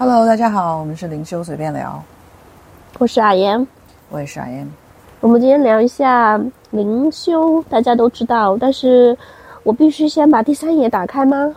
[0.00, 2.00] Hello，大家好，我们是灵修随便聊，
[2.98, 3.66] 我是阿言，
[4.10, 4.64] 我也是阿言。
[5.18, 6.40] 我们今天聊一下
[6.70, 9.18] 灵修，大家都知道，但是
[9.64, 11.52] 我必须先把第三眼打开吗？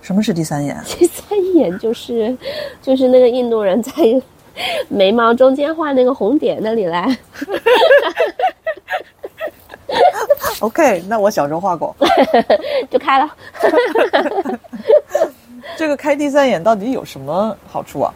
[0.00, 0.76] 什么是第三眼？
[0.98, 2.36] 第三眼就是
[2.82, 3.92] 就是那个印度人在
[4.88, 7.16] 眉毛中间画那个红点那里来。
[10.58, 11.94] OK，那我小时候画过。
[12.90, 13.32] 就开了。
[15.76, 18.12] 这个开第三眼到底有什么好处啊？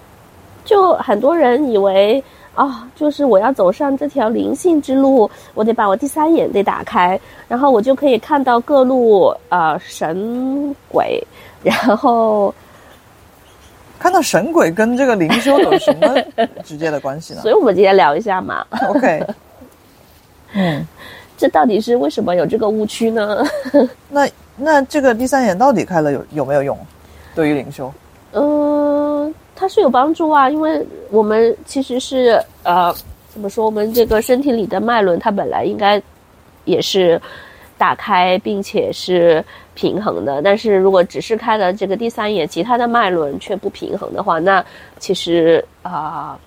[0.64, 2.22] 就很多人以为
[2.56, 11.22] 啊、就是我要走上这条灵性之路，我得把我第三眼得打开，然后我就可以看到各路呃神鬼，
[11.62, 12.54] 然后
[13.98, 16.16] 看到 神鬼跟这个灵修有什么
[16.64, 18.66] 直接的关系呢所以我们今天聊一下嘛？
[18.88, 19.26] OK，
[20.54, 20.82] 嗯，
[21.36, 23.44] 这到底是为什么有这个误区呢？
[24.08, 26.78] 那那这个第三眼到底开了有有没有用？
[27.36, 27.92] 对于领袖，
[28.32, 32.92] 嗯，它是有帮助啊，因为我们其实是呃，
[33.28, 33.66] 怎么说？
[33.66, 36.00] 我们这个身体里的脉轮，它本来应该
[36.64, 37.20] 也是
[37.76, 39.44] 打开，并且是
[39.74, 40.40] 平衡的。
[40.40, 44.64] 但是如果只是开了这个第三眼，其他的脉轮却不平衡的话，那
[44.98, 46.38] 其实啊、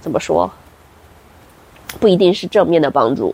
[0.00, 0.50] 怎么说？
[2.00, 3.32] 不一定是正面的帮助。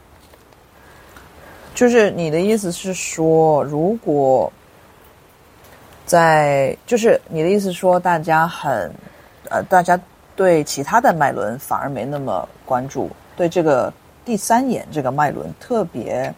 [1.74, 4.52] 就是你的意思是说，如果
[6.10, 8.90] 在就是你的意思说，大家很
[9.48, 9.96] 呃，大家
[10.34, 13.92] 对其他的脉轮反而没那么关注，对这个
[14.24, 16.34] 第三眼这个脉轮特别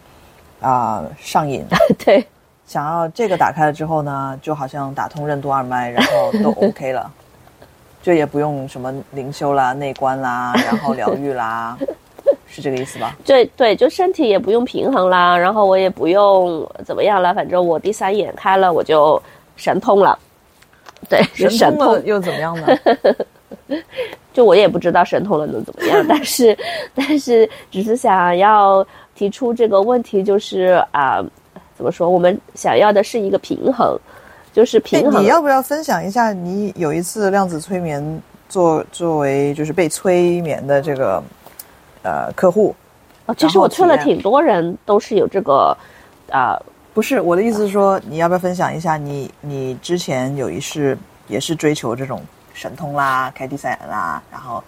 [0.61, 1.65] 啊、上瘾，
[2.05, 2.23] 对，
[2.67, 7.11] 想要这个打开了之后呢，就好像打通任督二脉，然后都 OK 了，
[8.03, 11.75] 就也不用什么灵修啦、内观啦，然后疗愈啦，
[12.45, 13.15] 是这个意思吧？
[13.25, 19.19] 对对，就身体也不用平衡啦，然后我也不用怎么样了，反正我第三眼开了，我就
[19.55, 20.17] 神通了。
[21.09, 22.67] 对，就 神神通又怎么样呢？
[24.33, 26.57] 就我也不知道神通了能怎么样，但是
[26.95, 31.23] 但是只是想要提出这个问题，就是啊、
[31.75, 32.09] 怎么说？
[32.09, 33.95] 我们想要的是一个平衡，
[34.51, 35.21] 就是哎平衡。
[35.21, 41.23] 你要不要分享一下你有一次量子催眠作作为就是被催眠的这个
[42.01, 42.75] 呃客户？
[43.27, 45.77] 哦其实我催了挺多人，都是有这个
[46.31, 46.59] 啊、
[46.93, 52.21] 不是我的意思是说，你要不要分享一下你你之前有一世也是追求这种
[52.53, 54.63] 神通啦、开第三眼啦，然后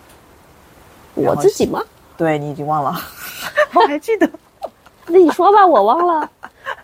[1.16, 1.82] 然后我自己吗？
[2.18, 2.96] 对你已经忘了，
[3.76, 4.30] 我还记得，
[5.06, 6.30] 那你说吧，我忘了。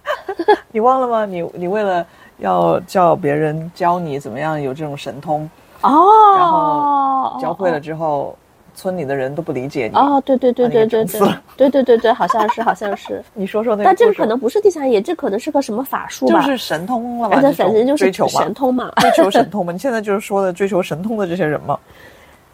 [0.71, 1.25] 你忘了吗？
[1.25, 2.05] 你你为了
[2.37, 5.49] 要叫别人教你怎么样有这种神通，
[5.81, 8.37] 哦，然后教会了之后，
[8.73, 9.95] 村里的人都不理解你。
[9.95, 11.21] 哦，对对对对对对
[11.57, 16.41] 对对对对，好像是好像是， 你说说那个但这个可能不是地下眼，这可能是个什么法术吧？
[16.41, 17.37] 就是神通了吧？
[17.37, 18.91] 哎，这那反正就是追求神，通嘛。
[19.01, 19.71] 追求神通嘛。
[19.73, 21.77] 你现在就是说的追求神通的这些人嘛。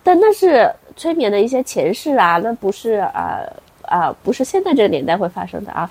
[0.04, 3.40] 但那是催眠的一些前世啊，那不是啊
[3.90, 5.90] 啊、不是现在这个年代会发生的啊。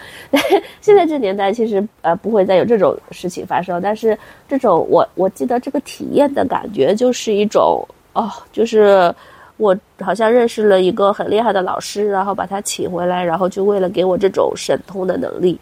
[0.83, 7.83] 现在这个年代其实呃不会再有这种事情发生，但是这种我我记得这个体验的感觉就是一种
[8.13, 9.15] 哦，就是
[9.57, 15.59] 我好像认识了一个很厉害的老师，然后把他请回来，然后就为了给我这种神通的能力。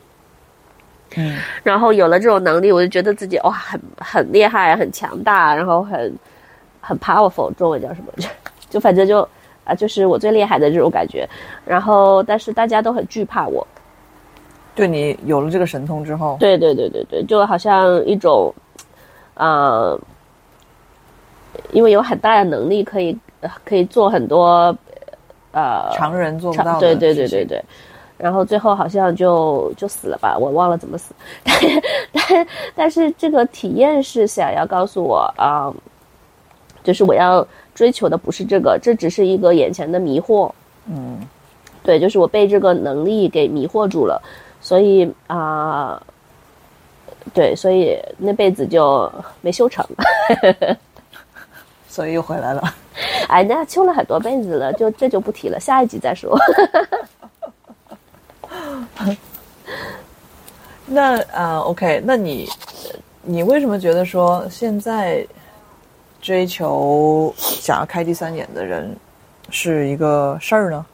[1.16, 6.12] 嗯，然后有了这种能力，我就觉得自己哇，很很厉害，很强大，然后很
[6.81, 8.12] 很 powerful，中文叫什么？
[8.16, 8.28] 就
[8.69, 9.21] 就反正就
[9.65, 11.28] 啊，就是我最厉害的这种感觉。
[11.65, 13.65] 然后，但是大家都很惧怕我。
[14.75, 18.53] 对你有了这个神通之后，对对对对对，就好像一种，
[19.34, 19.97] 呃，
[21.72, 24.76] 因为有很大的能力，可以呃可以做很多
[25.53, 27.44] 呃常人做不到对对对对。
[27.44, 27.65] 对。
[28.16, 31.12] 然后最后好像就就死了吧，我忘了怎么死。
[31.44, 31.54] 但
[32.12, 35.70] 但但是这个体验是想要告诉我啊、
[36.84, 40.50] 就是我要追求的不是这个，这只是一个眼前的迷惑。
[40.87, 41.19] 嗯，
[41.82, 44.22] 对，就是我被这个能力给迷惑住了，
[44.60, 46.00] 所以啊、
[47.34, 49.10] 对，所以那辈子就
[49.41, 49.84] 没修成。
[51.94, 52.75] 所以又回来了。
[53.31, 56.37] 哎，那秋了很多辈子了，就这就不提了，下一集再说。
[60.87, 62.49] 那呃，OK，那你
[63.23, 65.25] 你为什么觉得说现在
[66.20, 68.93] 追求想要开第三眼的人
[69.50, 70.85] 是一个事儿呢？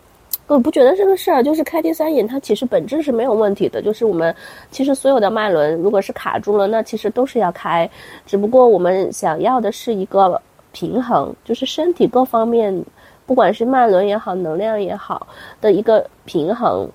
[0.47, 3.81] 我不觉得这个事儿，就是开第三眼，它其实本质是没有问题的。
[3.81, 4.35] 就是我们
[4.71, 7.89] 其实所有的脉轮，如果是卡住了，那其实都是要开，
[8.27, 10.41] 只不过我们想要的是一个
[10.73, 12.85] 平衡，就是身体各方面，
[13.27, 15.27] 不管是脉轮也好，能量也好
[15.61, 16.89] 的一个平衡，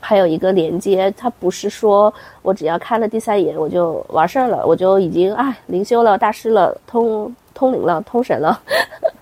[0.00, 1.10] 还有一个连接。
[1.16, 2.12] 它不是说
[2.42, 8.60] 我只要开了第三眼我就完事儿了，我就已经哎灵修了、大师了，通通灵了，通神了。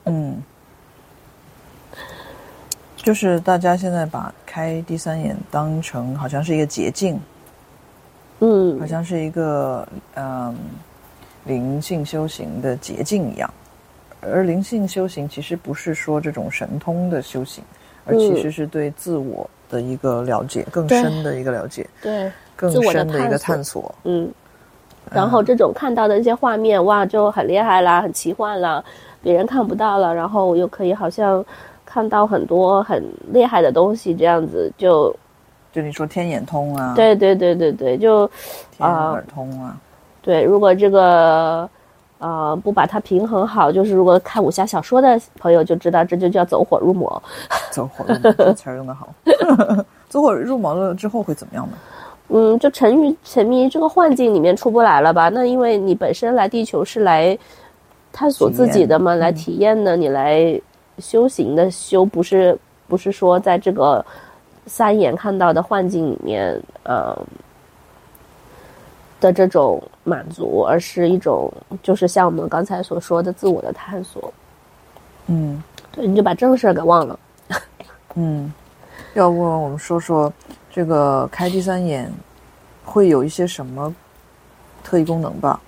[0.05, 0.43] 嗯，
[2.97, 7.21] 就是大家现在把开第三眼当成好像是一个捷径，
[8.41, 10.55] 嗯好像是一个嗯
[11.47, 13.51] 灵性修行的捷径一样。
[14.21, 17.63] 而灵性修行其实不是说这种神通的修行，
[18.05, 23.95] 而其实是对自我的一个了解，更深的一个了解，对，更深的一个探探索。
[24.05, 24.31] 嗯。
[25.13, 28.83] 然后这种看到的一些画面，哇，就很厉害啦，很奇幻啦，
[29.23, 31.45] 别人看不到了，然后我又可以好像
[31.85, 33.01] 看到很多很
[33.33, 35.15] 厉害的东西，这样子就，
[35.73, 38.27] 就你说天眼通啊，对对对对对，就
[38.73, 39.79] 天啊耳通啊，
[40.27, 40.43] 对。
[40.43, 41.69] 如果这个
[42.19, 47.23] 呃不把它平衡好，就是如果看武侠小说的朋友就知道，这就叫走火入魔。
[47.71, 49.09] 走火入魔，这个词儿用的好。
[50.11, 51.79] 走火入魔了之后会怎么样呢？
[52.29, 55.29] 嗯，就沉于沉迷这个幻境里面出不来了吧？
[55.29, 57.39] 那因为你本身来地球是来
[58.13, 60.61] 探索自己的嘛，来体验的，你来
[60.99, 62.59] 修行的修，不是
[62.89, 64.05] 不是说在这个
[64.67, 67.17] 三眼看到的幻境里面，呃
[69.21, 71.53] 的这种满足，而是一种
[71.83, 74.33] 就是像我们刚才所说的自我的探索。
[75.27, 77.19] 嗯对，你就把正事儿给忘了。
[78.15, 78.53] 嗯，
[79.15, 80.33] 要不我们说说
[80.71, 82.13] 这个开第三眼
[82.85, 83.95] 会有一些什么
[84.85, 85.61] 特异功能吧？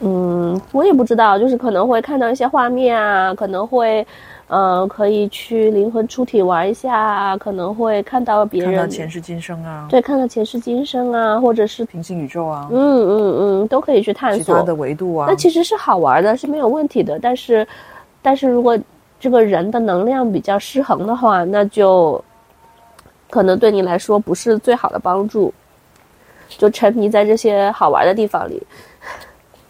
[0.00, 4.06] 嗯，我也不知道，就是可能会看到一些画面啊，可能会，
[4.46, 14.38] 呃，可以去灵魂出体玩一下啊，可能会看到别人看到人前世今生啊，对，看到前世今生啊，或者是平行宇宙啊，嗯嗯嗯，都可以去探索。
[14.42, 17.18] 其他的维度啊那，其实是好玩的，是没有问题的。
[17.18, 17.66] 但是，
[18.20, 18.78] 但是如果
[19.18, 22.22] 这个人的能量比较失衡的话，那就
[23.30, 25.52] 可能对你来说不是最好的帮助。
[26.58, 28.62] 就沉迷在这些好玩的地方里，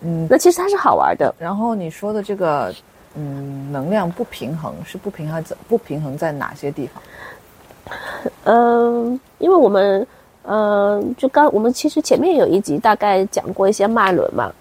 [0.01, 1.33] 嗯，那其实它是好玩的。
[1.39, 2.75] 然后你说的这个
[3.15, 7.03] 嗯能量不平衡是不平衡在不平衡在哪些地方？
[8.45, 10.07] 嗯，因为我们，
[10.45, 14.53] 嗯，就刚我们其实前面有一集大概讲过一些脉轮嘛。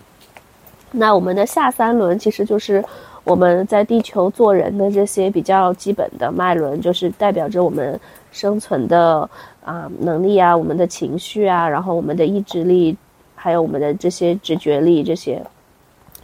[0.91, 2.83] 那我们的下三轮其实就是
[3.23, 8.00] 我们在地球做人的这些比较基本的脉轮，就是代表着我们
[8.31, 9.27] 生存的
[9.63, 12.95] 啊、能力啊，我们的情绪啊，然后我们的意志力，
[13.33, 15.41] 还有我们的这些直觉力这些。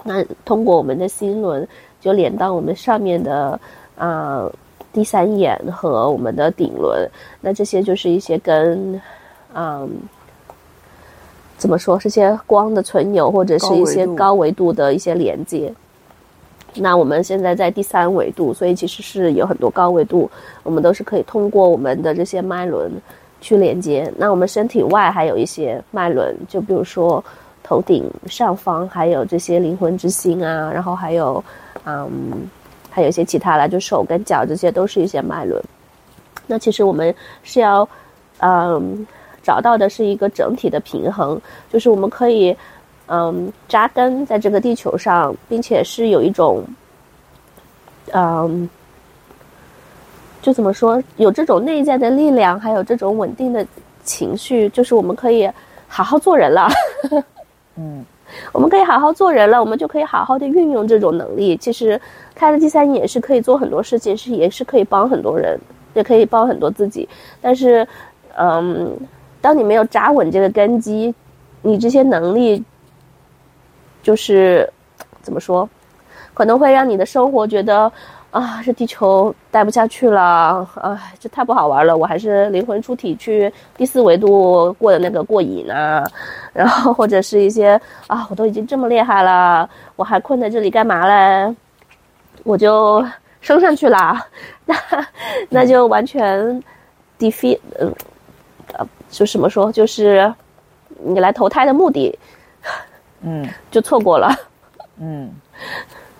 [0.03, 1.67] 那通过我们的心轮，
[1.99, 3.59] 就连到我们上面的
[3.97, 4.49] 啊、
[4.93, 7.09] 第三眼和我们的顶轮，
[7.41, 9.01] 那这些就是一些跟
[9.53, 9.89] 嗯。
[11.57, 11.99] 怎么说？
[11.99, 15.73] 是些光的存有，或者是一些高维度高维度的一些连接。
[16.75, 20.31] 那我们现在在第三维度，所以其实是有很多高维度，
[20.63, 22.89] 我们都是可以通过我们的这些脉轮
[23.41, 24.09] 去连接。
[24.15, 27.21] 那我们身体外还有一些脉轮，就比如说
[27.69, 31.43] 头顶上方还有这些灵魂之心啊，然后还有
[31.85, 32.09] 嗯，
[32.89, 35.61] 还有一些其他啦，就手跟脚这些都是一些脉轮。
[36.47, 37.13] 那其实我们
[37.43, 37.87] 是要
[38.39, 39.05] 嗯
[39.43, 41.39] 找到的是一个整体的平衡，
[41.71, 42.57] 就是我们可以。
[43.11, 46.63] 嗯，扎根在这个地球上，并且是有一种，
[48.13, 48.69] 嗯，
[50.43, 53.65] 就怎么说，有这种内在的力量，还有这种稳定的
[54.03, 55.49] 情绪，就是我们可以
[55.87, 56.69] 好好做人了。
[57.79, 58.05] 嗯
[58.51, 61.57] 我们可以好好做人了，我们就可以好好的运用这种能力。
[61.57, 61.99] 其实
[62.35, 65.57] 开了第三眼是可以做很多事情，是也是可以帮很多人，
[65.95, 67.09] 也可以帮很多自己。
[67.41, 67.87] 但是，
[68.37, 68.95] 嗯，
[69.41, 71.15] 当你没有扎稳这个根基，
[71.63, 72.63] 你这些能力。
[74.01, 74.67] 就是
[75.21, 75.69] 怎么说，
[76.33, 77.91] 可能会让你的生活觉得
[78.31, 86.03] 啊，这地球待不下去了，哎，这太不好玩了，我还是灵魂出体去第四维度过的那个过瘾啊。
[86.53, 91.55] 然后或者是一些啊，我都已经这么厉害了，我还困在这里干嘛嘞？
[92.43, 93.03] 我就
[93.41, 94.15] 升上去了，
[94.65, 94.75] 那
[95.49, 96.61] 那就完全
[97.17, 97.91] defeat，嗯，
[98.73, 100.31] 呃，就怎么说，就是
[101.03, 102.17] 你来投胎的目的。
[103.21, 104.33] 嗯就错过了，
[104.97, 105.29] 嗯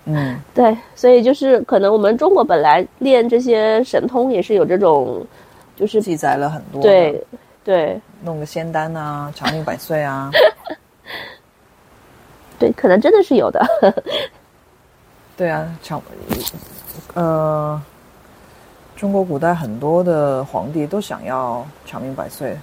[0.04, 5.24] 嗯对，所以就是可能我们中国本来练这些神通也是有这种，
[5.76, 7.24] 就是记载了很多，对，
[7.62, 10.30] 对弄个仙丹啊，长命百岁啊，
[12.58, 13.64] 对，可能真的是有的，
[15.36, 16.02] 对啊，长
[17.14, 17.80] 呃，
[18.96, 22.56] 中国古代很多的皇帝都想要长命百岁，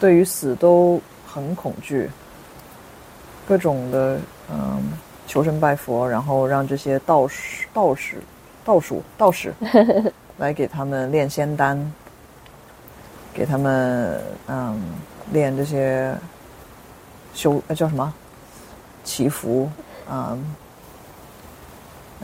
[0.00, 2.10] 对于死都很恐惧。
[3.48, 4.18] 各种的
[4.50, 4.92] 嗯
[5.32, 8.18] 求神拜佛，然后让这些道士、道士、
[8.66, 9.54] 道术、道士
[10.36, 11.90] 来给他们炼仙丹，
[13.32, 14.78] 给他们嗯
[15.32, 16.14] 练这些
[17.32, 18.12] 修呃叫什么？
[19.04, 19.70] 祈福，
[20.10, 20.54] 嗯，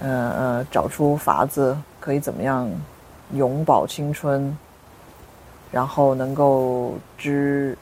[0.02, 2.70] 呃呃，找出法子可以怎么样
[3.32, 4.54] 永葆青春，
[5.72, 7.74] 然后能够知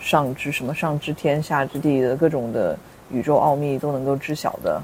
[0.00, 2.74] 上知什么上知天下知地的各种的
[3.14, 4.82] 宇宙奥秘都能够知晓的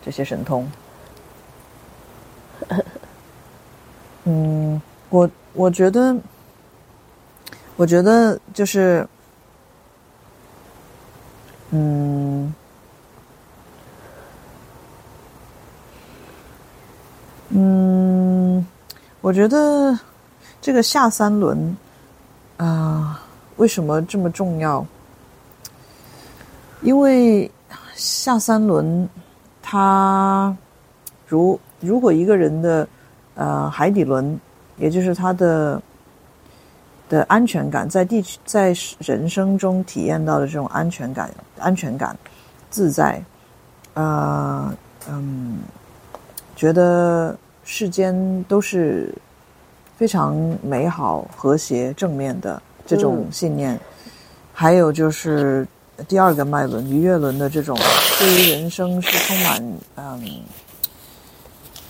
[0.00, 0.70] 这些神通。
[4.24, 6.16] 嗯，我我觉得，
[7.76, 9.06] 我觉得就是，
[11.70, 12.54] 嗯，
[17.48, 18.66] 嗯，
[19.20, 19.98] 我觉得
[20.60, 21.76] 这个下三轮
[22.58, 23.22] 啊、
[23.56, 24.84] 为什么这么重要？
[26.82, 27.50] 因为
[27.94, 29.08] 下三轮，
[29.62, 30.56] 它
[31.26, 32.88] 如如果一个人的
[33.34, 34.38] 呃海底轮，
[34.76, 35.82] 也就是他的
[37.08, 42.16] 的安全感，在地在人生中体验到的这种安全感、安全感、
[42.70, 43.22] 自在，
[43.94, 44.72] 呃
[45.10, 45.58] 嗯，
[46.54, 49.12] 觉得世间都是
[49.96, 53.78] 非常美好、和谐、正面的这种信念，
[54.52, 55.66] 还有就是
[56.06, 57.76] 第二个脉轮愉悦轮的这种
[58.18, 60.42] 对于人生是充满嗯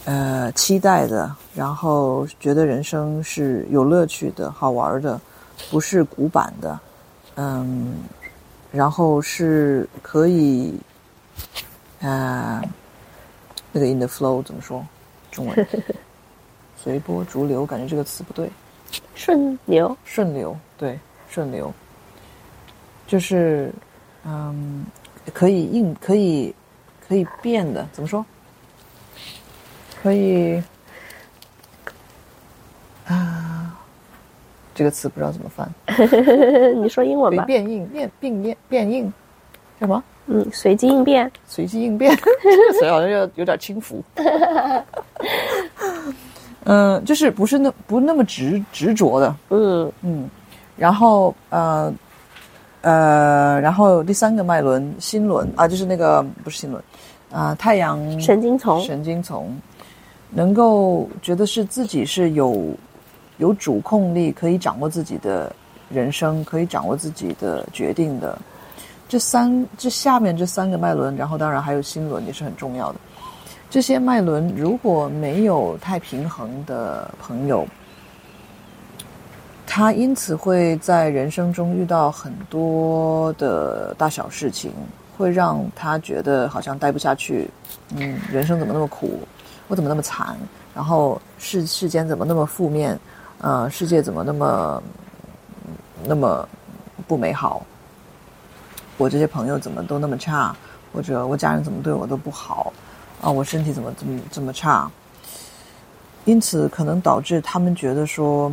[0.05, 5.21] 呃期待的，然后觉得人生是有乐趣的、好玩的，
[5.71, 6.81] 不是古板的，
[7.37, 7.97] 嗯，
[8.73, 10.75] 然后是可以
[12.01, 12.63] 啊、
[13.73, 14.83] 那个 in the flow 怎么说？
[15.31, 15.67] 中文
[16.83, 18.49] 随波逐流，感觉这个词不对。
[19.15, 20.99] 顺流，顺流，对，
[21.29, 21.71] 顺流，
[23.07, 23.71] 就是，
[24.31, 24.85] 嗯，
[25.33, 26.55] 可以应，可以，
[27.09, 28.25] 可以变的，怎么说？
[30.03, 30.63] 可以，
[33.07, 33.75] 啊，
[34.75, 35.73] 这个词不知道怎么翻，
[36.83, 37.45] 你说英文吧。
[37.45, 39.11] 变应，变变变变应，
[39.81, 40.05] 叫什么？
[40.27, 41.31] 嗯，随机应变。
[41.47, 44.05] 随机应变，这个词好像有有点轻浮。
[46.65, 50.29] 嗯、就是不是那不那么执执着的，嗯嗯，
[50.77, 51.91] 然后呃
[52.83, 56.83] 呃，然后第三个脉轮心轮啊，就是那个不是心轮
[57.31, 59.55] 啊、太阳神经丛神经丛，
[60.31, 62.75] 能够觉得是自己是有
[63.39, 65.53] 有主控力，可以掌握自己的
[65.91, 68.39] 人生，可以掌握自己的决定的。
[69.09, 73.01] 这三这下面这三个脉轮，然后当然还有心轮也是很重要的。
[73.71, 77.67] 这些脉轮如果没有太平衡的朋友，
[79.71, 84.73] 他因此会在人生中遇到很多的大小事情，
[85.17, 87.51] 会让他觉得好像待不下去。
[87.95, 89.21] 嗯，人生怎么那么苦？
[89.69, 90.35] 我怎么那么惨？
[90.75, 92.99] 然后世世间怎么那么负面？
[93.43, 94.83] 呃，世界怎么那么
[96.03, 96.49] 那么
[97.07, 97.63] 不美好？
[98.97, 100.57] 我这些朋友怎么都那么差？
[100.95, 102.73] 或者我家人怎么对我都不好？
[103.21, 104.91] 啊，我身体怎么这么这么差？
[106.25, 108.51] 因此，可能导致他们觉得说，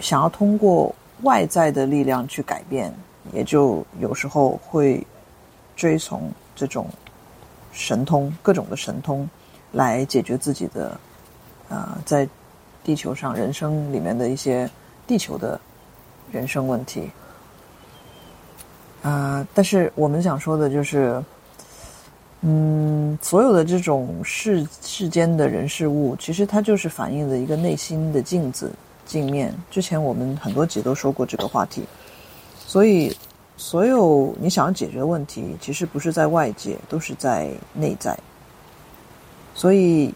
[0.00, 2.92] 想要通过外在的力量去改变，
[3.32, 5.06] 也就有时候会
[5.76, 6.86] 追从这种
[7.72, 9.28] 神通，各种的神通，
[9.72, 10.98] 来解决自己的
[11.68, 12.28] 呃，在
[12.82, 14.68] 地球上人生里面的一些
[15.06, 15.60] 地球的
[16.32, 17.10] 人生问题。
[19.02, 21.22] 啊、但是我们想说的就是，
[22.42, 28.70] 嗯，所有的这种世世间的人事物，其实它就是反映了一个内心的镜子
[29.10, 29.52] 镜面。
[29.70, 31.82] 之前我们很多集都说过这个话题，
[32.66, 33.14] 所以
[33.56, 38.16] 所有你想要解决的问题，其实不是在外界，都是在内在。
[39.54, 40.14] 所以，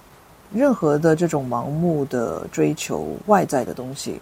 [0.52, 4.20] 任何的这种盲目的追求外在的东西，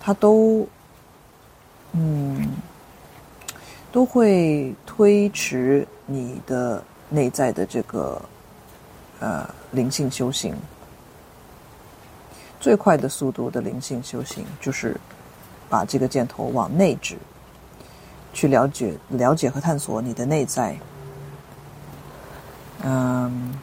[0.00, 0.66] 它都，
[1.92, 2.48] 嗯。
[3.90, 8.20] 都会推迟你的内在的这个
[9.18, 10.54] 呃灵性修行。
[12.60, 14.96] 最快的速度的灵性修行，就是
[15.68, 17.16] 把这个箭头往内指，
[18.32, 20.76] 去了解、了解和探索你的内在。
[22.84, 23.54] 嗯，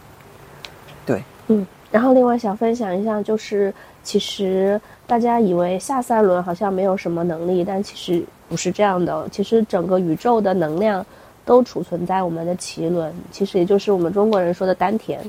[1.06, 1.66] 对，嗯。
[1.92, 3.74] 然后另外想分享一下，就是
[4.04, 9.30] 其实大家以为下三轮好像没有什么能力，但其实不是这样的。
[9.30, 11.06] 其实整个宇宙的能量
[11.46, 15.20] 都储存在我们的脐轮，其实也就是我们中国人说的丹田。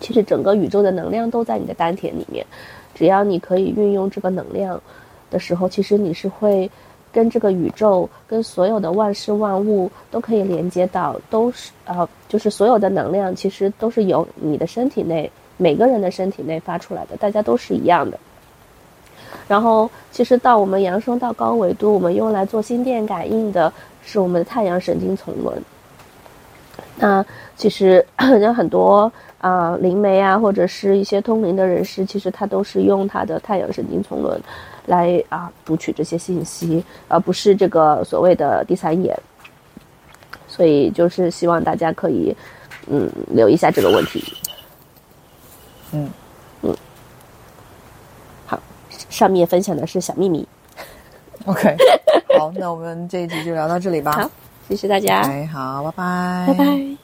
[0.00, 2.44] 其实整个宇宙的能量都在你的丹田里面，
[2.94, 4.80] 只要你可以运用这个能量
[5.30, 6.68] 的时候，其实你是会
[7.12, 18.18] 跟这个宇宙、跟所有的万事万物都可以连接到，都是呃，就是所有的能量其实都是由你的身体内每个人的身体内发出来的，大家都是一样的。
[19.46, 23.72] 然后，其实到我们扬升到高维度，我们用来做心电感应的
[24.04, 25.60] 是我们的太阳神经丛轮。
[26.96, 27.24] 那
[27.56, 28.04] 其实
[28.40, 34.40] 有很多啊灵媒啊，或者是一些通灵的人士，其实他都是用他的太阳神经丛轮
[34.86, 39.18] 来啊读取这些信息，而不是这个所谓的第三眼。
[40.46, 42.36] 所以就是希望大家可以
[42.88, 44.22] 嗯留意一下这个问题。
[45.92, 46.10] 嗯
[46.62, 46.76] 嗯，
[48.46, 48.60] 好，
[49.08, 50.46] 上面分享的是小秘密。
[51.46, 51.74] OK，
[52.36, 54.12] 好，那我们这一集就聊到这里吧。
[54.12, 54.30] 好，
[54.68, 56.99] 谢谢大家，哎，好，拜拜，拜拜。